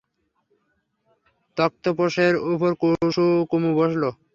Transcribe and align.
তক্তপোশের 1.57 2.33
উপর 2.51 2.71
কুমু 3.49 3.69
বসল। 3.79 4.03